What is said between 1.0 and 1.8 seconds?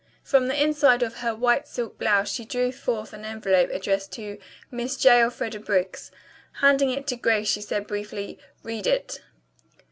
of her white